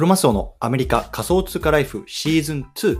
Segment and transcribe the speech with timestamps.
[0.00, 2.98] クロマスオのアメリカ仮想通貨ライフシーズン2。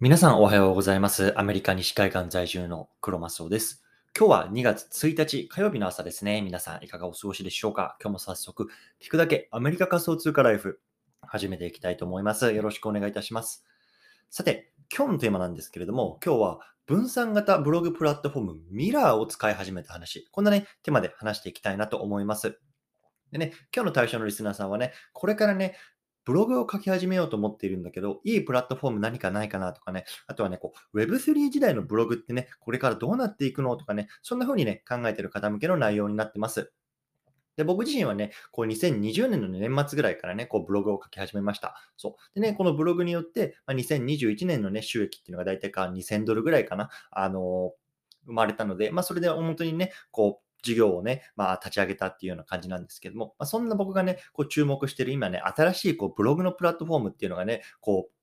[0.00, 1.38] 皆さんおはようございます。
[1.38, 3.84] アメリカ西海岸在住のクロマスオです。
[4.18, 6.40] 今日は2月1日火曜日の朝ですね。
[6.40, 7.98] 皆さんいかがお過ごしでしょうか？
[8.00, 8.70] 今日も早速
[9.02, 10.80] 聞くだけアメリカ仮想通貨ライフ
[11.20, 12.54] 始めていきたいと思います。
[12.54, 13.66] よろしくお願いいたします。
[14.30, 20.28] さて、今日のテーマなんですけれども、今日は分散型ブログプラットフォームミラーを使い始めた話。
[20.30, 22.58] こんなね、テーマで話していきたいなと思います。
[23.32, 25.76] でね、今日の対象のリスナーさんはね、これからね、
[26.24, 36.72] ブログを書き始めようと思っているんだけど、いいプラットフォーム何かないかなとかね、あとはね、こう Web3 時代のブログってね、これからどうなっていくのとかね、そんな風にね、考えている方向けの内容になってます。
[37.56, 41.76] で、僕自身はね、こう2020年の年末ぐらいからね、こうブログを書き始めました。
[41.96, 42.40] そう。
[42.40, 47.84] でね、このブログによって、まあ、2021年のね、収益っていうのが大体か2000ドルぐらいかな、あのー
[48.26, 58.13] 生まれたので、まあ、それで本当にね、こう、事業をね、まあ、立ち上げたっていうような感じなんですけども、まあ、そんな僕がね、こう注目している今ね、新しいこうブログのプラットフォームっていうのがね、こう、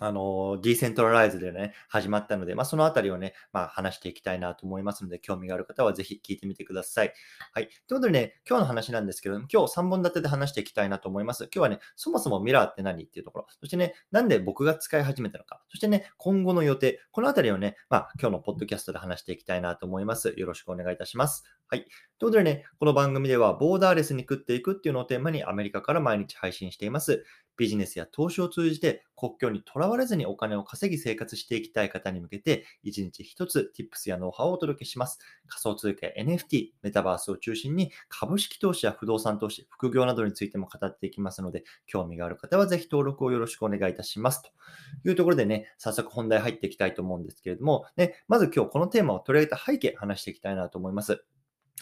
[0.00, 7.12] あの、ディーセントラライズでね、始まったので、まあ、そのあたりをね、まあ、話していきたいなと思いますので、興味がある方はぜひ聞いてみてください。
[7.52, 7.68] はい。
[7.68, 11.44] ということでね、今日の話なんですけども、今日3本立てで話していきたいなと思います。
[11.44, 20.34] 今日はね、そもそもミラーって何っていうところ、そしてね、なんで僕が使い始めたのか、そしてね、今後の予定、このあたりをね、まあ、今日のポッドキャストで話していきたいなと思います。
[20.36, 21.44] よろしくお願いいたします。
[21.68, 21.84] はい。
[21.84, 27.24] ということでね、この番組では、ボーダーレスに食っていくっていうのをテーマにアメリカから毎日配信しています。
[27.56, 35.18] ビジネスや投資を通じて国境にとらわれずにお金を稼ぎ生活していきたい方に向けて、一日一つ Tips やノウハウをお届けします。
[35.46, 44.42] 仮想通貨や NFT、メタバースを中心に株式投資や不動産投資、副業などについても語っていきますので、興味がある方はぜひ登録をよろしくお願いいたします。
[44.42, 51.24] というところでね、早速本題入っていきたいと思うんですけれども、ね、まず今日このテーマを取り上げた背景話していきたいなと思います。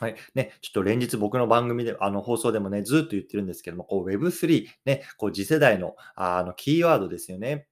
[0.00, 0.16] はい。
[0.34, 7.66] ね、ちょっと連日僕の番組で、あの放送でもね、ずっと言ってるんですけども、こう Web3、ね、こう次世代のあのキーワードですよね。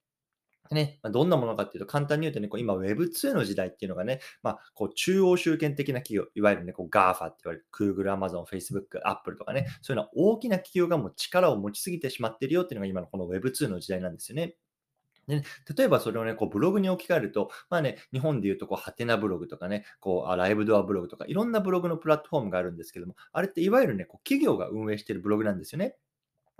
[0.70, 14.54] ね、まどんなものかっていうと、簡単に言うとね、こう今 Web2 の時代っていうのがね、まあ、こう中央集権的な企業、いわゆるね、こう GAFA って言われる Google、Amazon、Facebook、Apple とかね、そういうのは大きな企業がもう力を持ちすぎてしまってるよっていうのが今のこの Web2 の時代なんですよね。
[15.30, 15.44] でね、
[15.76, 25.96] 例えばそれをね、こうブログに置き換えると、まあね、日本で言うとこう、ハテナブログとかね、こうライブドアブログとか、いろんなブログのプラットフォームがあるんですけども、あれっていわゆるね、こう企業が運営しているブログなんですよね。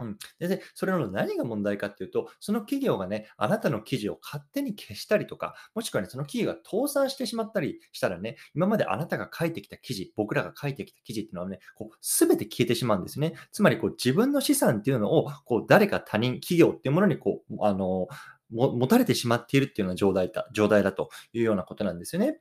[0.03, 13.35] うん、でで、それの何が問題かっていうと、その企業がね、あなたの記事を勝手に消したりとか、もしくはね、その企業が倒産してしまったりしたらね、今まであなたが書いてきた記事、僕らが書いてきた記事っていうのはね、こう全て消えてしまうんですね。
[13.53, 18.09] つまりこう自分の資産っていうのをこう誰か他人、企業っていうものにこう、あの、
[18.51, 22.41] も持たれてしまっているっていうような状態だ状態だというようなことなんですよね。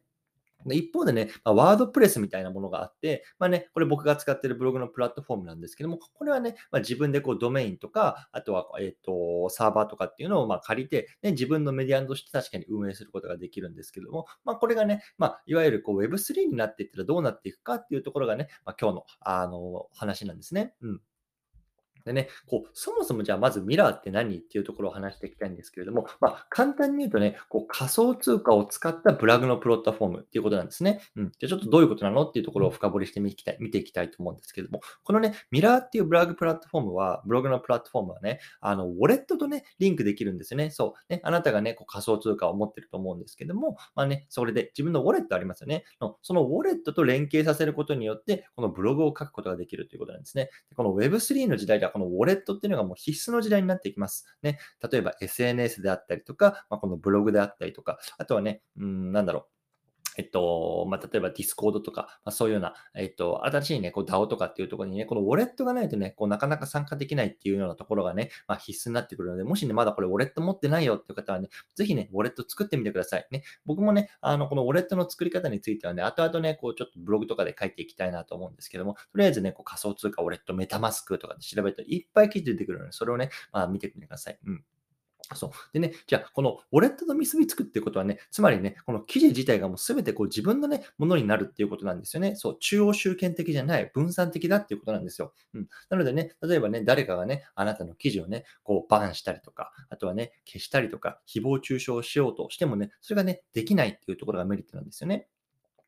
[0.66, 20.74] で一方でね、ま、ワードプレスみたいなものがあって、まあね、これ僕が使っているブログのプラットフォームなんですけども、これはね、まあ、自分でこうドメインとか、あとは、えっ、と、サーバーとかっていうのをま借りて、ね、自分のメディアとして確かに運営することができるんですけども、まあ、これがね、ま、いわゆるこう Web3 になっていったらどうなっていくかっていうところがね、ま、今日のあの話なんですね。
[20.82, 21.02] うん。
[22.06, 31.02] でね、こう、そもそもじゃあまずミラーって何っていうところを話していきたいんですけれども、まあ、簡単に言うとね、こう仮想通貨を使ったブログのプラットフォームっていうことなんですね。
[31.16, 31.32] うん。
[31.38, 40.72] じゃあちょっとどういうことなのっていうところを深掘りしてみきたい見ていきたいと思うんですけれども、このね、ミラーっていうブログプラットフォームは、ブログのプラットフォームはね、あの、ウォレットとね、リンクできるんですよね。
[40.72, 41.14] そう。
[41.14, 45.84] ね、あなたがね、こう仮想通貨を持ってると思うんですけども、まあね、それで自分のウォレットありますよね。
[46.02, 50.50] のそのウォレットと連携させることによって、このブログを書くことができるということなんですね。
[50.70, 54.26] でこの Web3 の時代では、このウォレットっていうのがもう必須の時代になっていきます。
[54.42, 54.60] ね、
[54.92, 59.59] 例えば SNS であったりとか、まあ、このブログであったりとか、あとはね、うん、なんだろう。
[60.18, 73.28] えっと、まあ、例えば Discord とか、まあ、そういうような、えっと、新しいね、こう DAO とかっていうところにね、このウォレットがないとね、こうなかなか参加できないっていうようなところがね、まあ、必須になってくるので、もしね、まだこれウォレット持ってないよっていう方はね、ぜひね、ウォレット作ってみてください。
[73.32, 84.40] ね、僕もね、あの、このウォレットの作り方についてはね、後々ね、こうちょっとブログとかで書いていきたいなと思うんですけども、とりあえずね、こう仮想通貨ウォレット、メタマスクとかで調べるといっぱい記事出てくるので、それをね、まあ、見てみてください。
[84.46, 84.64] うん。
[85.36, 85.52] そう。
[85.74, 92.36] でね、じゃあ、このウォレットと結びつくっていうことはね、つまりね、この記事自体がもうすべてこう自分のね、ものになるっていうことなんですよね。
[92.36, 95.34] そう、中央集権的じゃない、分散的だっていうことなんですよ。
[95.54, 95.68] うん。
[95.90, 105.28] なのでね、例えばね、誰かがね、あなたの記事をね、こうバンしたりとか、あとはね、消したりとか、誹謗中傷しようとしてもね、それがね、できないっていうところがメリットなんですよね。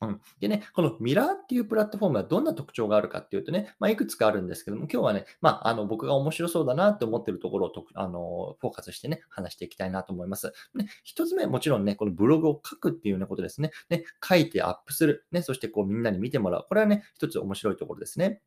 [0.01, 0.21] うん。
[0.39, 10.53] でね、このミラーっていうプラットフォームはどんな特徴があるかっていうとね、まあ、いくつかあるんですけども、今日はね、まあ、あの、僕が面白そうだなって思ってるところをと、あの、フォーカスしてね、話していきたいなと思います。
[10.73, 13.71] ね、一つ目、もちろんね、このブログを書くっていうようなことですね。
[13.89, 15.27] ね、書いてアップする。
[15.31, 16.65] ね、そしてこうみんなに見てもらう。
[16.67, 18.41] これはね、一つ面白いところですね。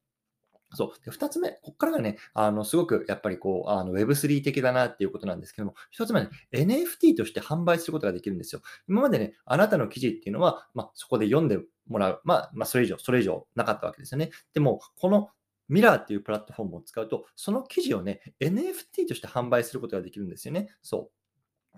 [0.75, 1.05] そう。
[1.05, 8.63] で、二つ目、こっからがね、あの、すごくやっぱりこう、あの、Web3 的だなっていうことなんですけども、一つ目ね、NFT として販売することができるんですよ。
[8.89, 12.21] 今までね、あなたの記事っていうのは、まあ、そこで読んでもらう。
[12.25, 14.31] まあ、まあ、それ以上、それ以上なかったわけですよね。
[14.53, 15.31] でも、この
[15.69, 20.69] ミラーっていうプラットフォームを使うと、その記事をね、NFT として販売することができるんですよね。
[20.83, 21.24] そう。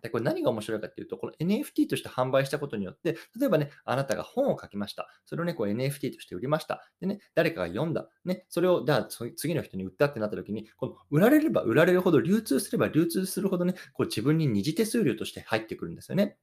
[0.02, 5.08] で、これ何が面白いかっていうと、この NFT として販売したことによって、例えばね、あなたが本を書きました。
[5.25, 6.87] それをね、こう NFT として売りました。
[7.00, 8.08] でね、誰かが読んだ。
[8.25, 16.37] ね、それを、じゃあ次の人に売ったってなった時に、この売られれば売られるほど、流通すれば流通するほどね、こう自分に二次手数料として入ってくるんですよね。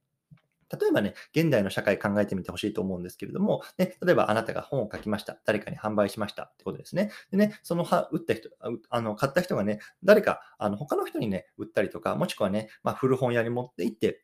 [0.80, 5.38] 例えばね、現代の社会考えてみてほしいと思うんですけれども、ね、例えばあなたが本を書きました。
[5.44, 7.10] 誰かに販売しましたってことですね。
[7.30, 8.50] でね、その売った人、
[8.90, 14.22] あの買った人がね、誰か、あの他の人にね、売ったりとか、もしくはね、まあ、古本屋に持って行って、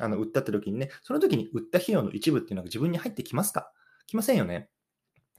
[0.00, 3.72] あの売ったって時にね、その時に売った費用の一部っていうのが自分に入ってきますか？
[4.06, 4.70] 来ませんよね。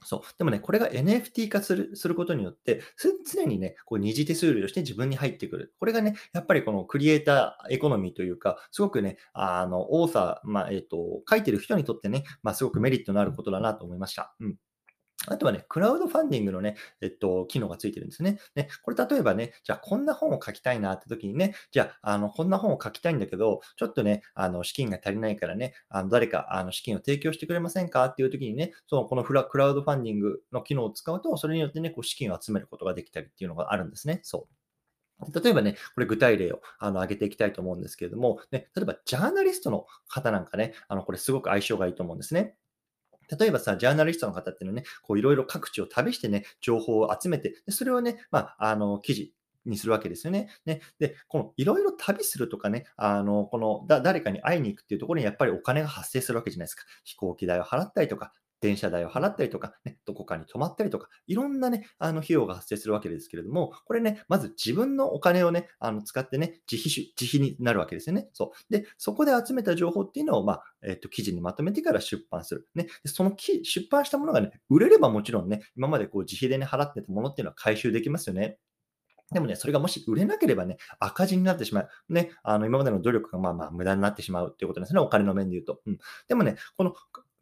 [0.02, 0.20] そう。
[0.38, 2.82] でもね、これが NFT 化するすることによって、
[3.26, 5.74] 常にね、こう二次手数料として自分に入ってくる。
[5.78, 14.34] これがね、やっぱりこのクリエイターエコノミーというか、すごくね、あの、多さ、まあ、えっ、ー、と、書いてる人にとってね、まあ、すごくメリットのあることだなと思いました。
[14.40, 14.56] うん。
[15.26, 18.38] あとはね、クラウドファンディングのね、えっと、機能がついてるんですね。
[18.54, 34.20] ね、これ例えばね、じゃあこんな本を書きたいなって時にね、じゃあ、あの、こんな本を書きたいんだけど、ちょっとね、あの、資金が足りないからね、あの、誰か、あの、資金を提供してくれませんかっていう時にね、その、このフラクラウドファンディングの機能を使うと、それによってね、こう、資金を集めることができたりっていうのがあるんですね。
[34.22, 34.54] そう。
[35.42, 42.56] 例えばね、これ具体例をあの挙げていきたいと思うんですけれども、ね、例えばジャーナリストの方なんかね、あのこれすごく相性がいいと思うんですね。
[43.38, 49.32] 例えばさ、ジャーナリストの方っていうのはね、こういろいろ各地を旅してね、情報を集めて、でそれをね、まあ、あの、記事
[49.66, 50.48] にするわけですよね。
[50.64, 56.84] ねで、このいろいろ旅するとかね、あの、このだ誰かに会いに行くっていうところにやっぱりお金が発生するわけじゃないですか。
[57.04, 68.28] 飛行機代を払ったりとか、電車代を払ったりとか、ね、どこかに泊まったりとか、いろんなね、あの費用が発生するわけですけれども、これね、まず自分のお金をね、あの使ってね、自費自費になるわけですよね。
[68.32, 68.72] そう。
[68.72, 72.68] で、そこで集めた情報っていうのを、まあ、えっ、ー、と、記事にまとめてから出版する。
[72.74, 72.84] ね。
[72.84, 78.58] でその出版したものがね、売れればもちろんね、今までこう自費でね、払ってたものっていうのは回収できますよね。
[79.32, 81.88] でもね、それがもし売れなければね、赤字になってしまう。
[82.08, 85.00] ね、あの、今までの努力がまあまあ無駄になってしまうっていうことですね。
[85.00, 85.80] お金の面で言うと。
[85.86, 85.98] うん。
[86.28, 86.94] でもね、この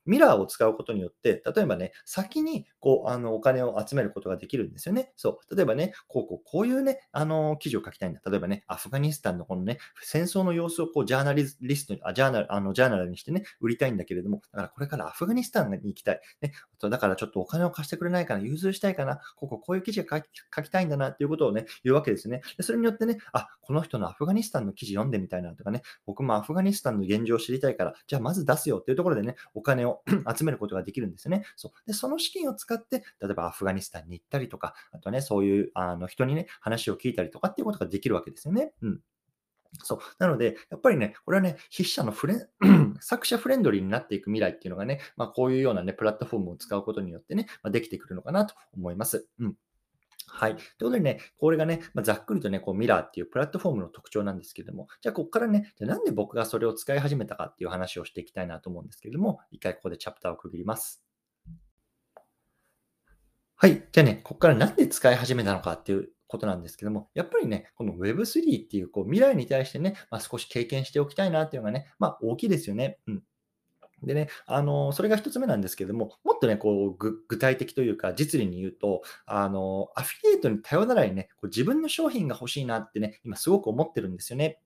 [0.08, 5.12] ミラーを使うことによって、例えばね、先にこうあのお金を集めることができるんですよね。
[5.16, 5.56] そう。
[5.56, 8.20] 例えばね、こうこうこういうね、あの記事を書きたいんだ。
[8.26, 16.20] 例えばね、アフガニスタンのこのね、戦争の様子をこうジャーナリストに、あジャーナルあのジャーナルにしてね、売りたいんだけれども、だからこれからアフガニスタンに行きたい。
[16.40, 20.22] ね、だからちょっとお金を貸してくれないかな、融通したいかな、こここういう記事が
[20.54, 22.40] 書きたいんだなっていうことをね、言うわけですね。
[22.56, 29.97] でそれによってね、あ、この人のアフガニスタンの記事読んでみたいなとかね、僕もアフガニスタンの現状を知りたいから、じゃあまず出すよっていうところでね、お金を
[30.36, 31.44] 集めることができるんですね。
[31.56, 31.72] そう。
[31.86, 38.72] で、その資金を使って、例えばアフガニスタンに行ったりとか、あとね、そういうあの人にね、話を聞いたりとかっていうことができるわけですよね。
[38.82, 39.00] うん。
[39.82, 39.98] そう。
[40.18, 49.28] なので、やっぱりね、これはね、筆者のフレン、 作者フレンドリーになっていく未来っていうのがね、まあ、こういうようなね、プラットフォームを使うことによってね、まあ、できてくるのかなと思います。
[49.38, 49.54] うん。
[50.30, 50.56] はい。
[50.56, 61.02] ということでね、これがね、まあ、ざっくりとね、こうミラーっていうプラットフォームの特徴なんですけれども、じゃあここからね、じゃなんで僕がそれを使い始めたかっていう話をしていきたいなと思うんですけれども、一回ここでチャプターを区切ります。
[63.56, 63.88] はい。
[63.90, 72.98] じゃあね、ここからなんで使い始めたのかっていうことなんですけども、やっぱりね、この Web3 っていうこう未来に対してね、まあ、少し経験しておきたいなっていうのがね、まあ大きいですよね。
[73.08, 73.22] うん。
[74.02, 84.60] でね、あの、それが一つ目なんですけども、もっとね、こう、具体的というか、実利に言うと、あの、アフィリエイトに頼らないね、こう自分の商品が欲しいなってね、今すごく思ってるんですよね。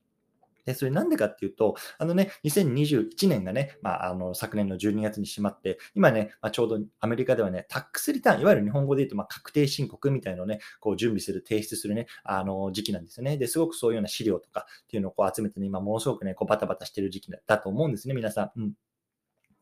[0.65, 13.37] で、それなんでかっていうと、あのね、2021年がね、まあ、あの、昨年の12月に閉まって、今ね、まあ、ちょうどアメリカではね、タックスリターン、いわゆる日本語で言うと、まあ、確定申告みたいのをね、こう準備する、提出するね、あの、時期なんですよね。
[13.39, 18.61] で、すごくそういうような資料とかっていうのをこう集めてね、今ものすごくね、こうバタバタしてる時期だと思うんですね、皆さん。
[18.61, 18.73] うん。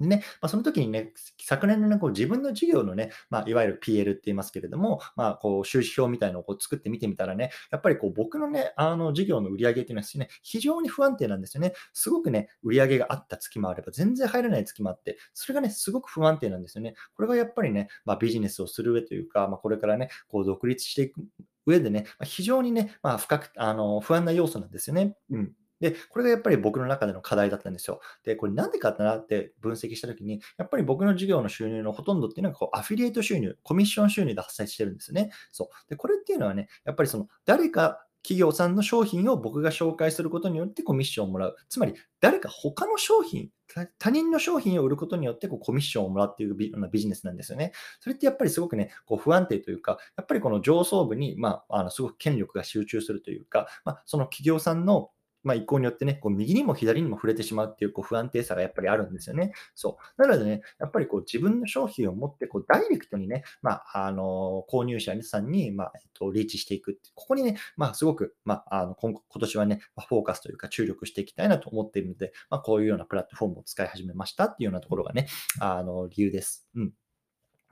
[0.00, 11.74] でね、まあ、その時にね、昨年のね、こう自分の事業のね、まあ、いわゆる PL って言いますけれども、まあ、こう収支表みたいなのをこう作ってみてみたらね、やっぱりこう僕のね、あの事業の売り上げっていうのはね、非常に不安定なんですよね。
[11.92, 16.94] すごくね、売り上げがあった月もあれば、全然入らない月もあって、それがね、すごく不安定なんですよね。
[17.14, 21.20] これがやっぱりね、まあ、ビジネスをする上というか、まあ、これからね、こう独立していく
[21.66, 25.16] 上でね、非常にね、まあ、深く、あの、不安な要素なんですよね。
[25.30, 25.52] うん。
[25.80, 28.00] で、これがやっぱり僕の中での課題だったんですよ。
[28.24, 35.30] で、これなんでかなって分析したときに、やっぱり僕の事業の収入のほとんどっていうのがこうアフィリエイト収入、コミッション収入で発生してるんですね。
[35.52, 35.90] そう。
[35.90, 41.56] で、これっていうのはね、やっぱりその誰か企業さんの商品を僕が紹介することによってコミッションをもらう。
[41.68, 43.48] つまり、誰か他の商品、
[43.98, 47.72] 他人の商品を売ることによってこうコミッションをもらっていうビビジネスなんですよね。
[48.00, 55.10] それってやっぱりすごくね、こう不安定というか、やっぱりこの上層部に、まあ、あのすごく権力が集中するというか、まあ、その企業さんの
[55.42, 59.52] まあ、意向によってね、こう右にも左にも触れてしまうっていうこう不安定さがやっぱりあるんですよね。
[59.74, 60.22] そう。
[60.22, 75.26] なのでね、やっぱりこう自分の商品を持ってこうダイレクトにね、まあ、あの購入者さんに、まあえっと、リーチしていくってここにね、まあ、すごく、まあ、あの今今年はね、フォーカスというか注力していきたいなと思っているので、まあ、こういうようなプラットフォームを使い始めましたっていうようなところがね、
[75.60, 76.66] あの理由です。
[76.74, 76.92] うん。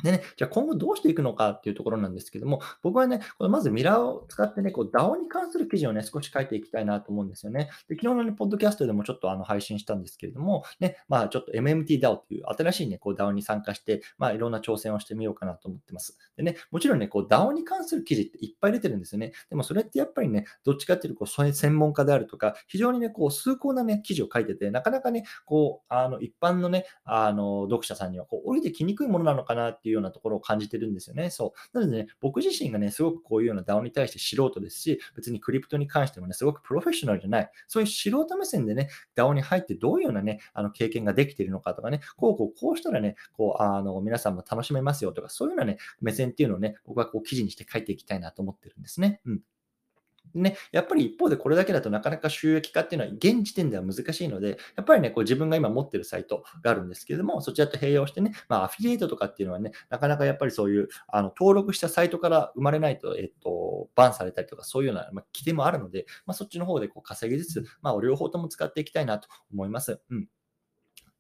[0.03, 7.71] でね、じゃあ今後どうしていくのかっていうところなんですけども、僕はね、これまずミラーを使ってね、こう DAO に関する記事をね、少し書いていきたいなと思うんですよね。
[7.89, 16.17] で昨日のね、ポッドキャストでもちょっとあの配信したんですけれども、ね、まあちょっと MMT DAO っていう新しいね、こう DAO に参加して、まあいろんな挑戦をしてみようかなと思ってます。
[16.37, 19.33] でね、もちろんね、こう DAO に関する記事っていっぱい出てるんですよね。
[19.51, 31.31] でもそれってやっぱりね、どっちかっていうと、こ、う専門家であるとか、非常にね、こう、崇高なね、記事を書いてて、なかなかね、こう、あの、一般のね、あの、読者さんには、こう、降りてきにくいものなのかなっていうていうようなところを感じてるんですよね。
[31.31, 31.79] そう。
[31.79, 49.21] なのでね、僕自身がね、すごくこういうような DAO に対して素人ですし、別にクリプトに関してもね、すごくプロフェッショナルじゃない、そういう素人目線でね、DAO に入ってどういうようなね、あの経験ができているのかとかね、こうこうこうしたらね、こう、あの、皆さんも楽しめますよとか、そういうようなね、目線っていうのをね、僕はこう記事にして書いていきたいなと思ってるんですね。
[49.25, 49.41] うん。
[50.43, 70.01] ね、やっぱり一方でこれだけだとなかなか収益化っていうのは現時点では難しいので、やっぱりね、こう自分が今持ってるサイトがあるんですけれども、そちらと併用してね、まあ、アフィリエイトとかっていうのはね、なかなかやっぱりそういうあの登録したサイトから生まれないと、えっと、バンされたりとか、そういうような、まあ、規定もあるので、まあ、そっちの方でこう稼ぎつつ、まあ、両方とも使っていきたいなと思います。
[70.11, 70.29] うん。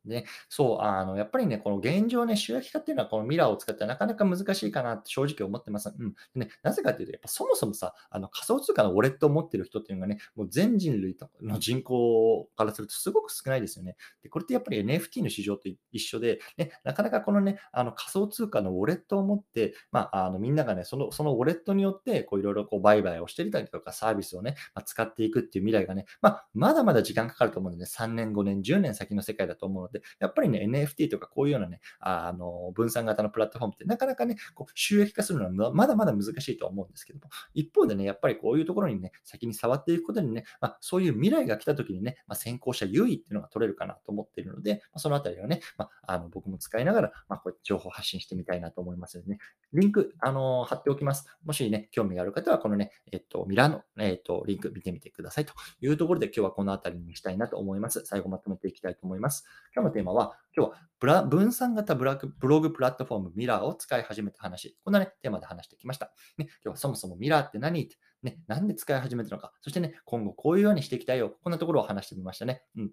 [0.04, 5.92] ね、そう、あの、やっぱりね、この現状ね、収益化っていうのはこのミラーを使ってなかなか難しいかなって正直思ってます。
[5.96, 6.12] うん。
[6.34, 13.96] でね、なぜかっていうと、やっぱそもそもさ、あの仮想通貨のウォレットを持ってる人っていうのがね、もう全人類の人口からするとすごく少ないですよね。
[14.22, 49.38] で、これってやっぱり NFT の市場と一緒で、ね、なかなかこのね、あの仮想通貨のウォレットを持って、まあ、あのみんながね、そのそのウォレットによって、こういろいろこう売買をしていたりとか、サービスをね、まあ、使っていくっていう未来がね、まあ、まだまだ時間かかると思うので、ね3年、5年、10年先の世界だと思うので、やっぱりね、NFT とかこういうようなね、あの分散型のプラットフォームってなかなかね、こう収益化するのはまだまだ難しいと思うんですけども、一方でね、やっぱりこういうところにね、先に触っていくことにね、まあ、そういう未来が来た時にね、まあ、先行者優位っていうのが取れるかなと思っているので、まあ、そのあたりはね、まあ、あの僕も使いながら、まあ、こう情報発信してみたいなと思いますのでね、
[49.72, 51.26] リンク、あの貼っておきます。
[51.44, 58.02] もしね、興味がある方は、このね、えっと、ミラーの、えっと、リンク見てみてくださいというところで、今日はこのあたりにしたいなと思います。
[58.04, 59.44] 最後まとめていきたいと思います。
[59.78, 64.76] 今日のテーマは、今日はブラ分散型ブラブログプラットフォームミラーを使い始めた話。
[64.82, 66.06] こんなね、テーマで話してきました。
[66.36, 67.84] ね、今日はそもそもミラーって何？
[67.84, 69.52] って、ね、なんで使い始めたのか。
[69.60, 71.36] そしてね、今後こういうようにしていきたいよ。
[71.44, 72.64] こんなところを話してみましたね。
[72.76, 72.90] うん。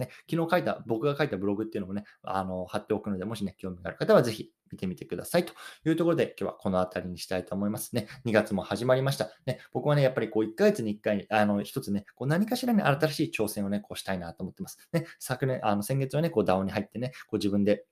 [0.00, 5.44] ね、昨日書いた、僕が書いたブログっていうのもね、あの、貼っておくので、もしね、興味がある方はぜひ見てみてください。
[5.44, 5.52] と
[5.84, 8.06] いうところで、今日はこの辺りにしたいと思いますね。
[8.24, 9.30] 2月も始まりました。
[9.46, 14.78] ね、僕はね、やっぱりこう、1ヶ月に1回、あの、一つね、こう何かしらね、新しい挑戦をね、こうしたいなと思ってます。
[14.92, 17.84] ね、昨年、あの、先月はね、こう、DAO に入ってね、こう自分で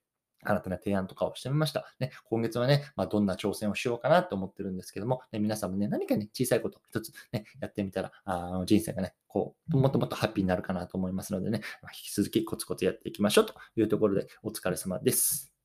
[0.49, 1.87] 新たな提案とかをしてみました。
[2.01, 15.58] ね、今月はね、まあ、どんな挑戦をしようかなと思ってるんですけども、ね、皆さんもね、何かね、小さいこと一つね、やってみたら、あ人生がね、こう、もっともっとハッピーになるかなと思いますのでね、まあ、引き続きコツコツやっていきましょうというところで、お疲れ様です。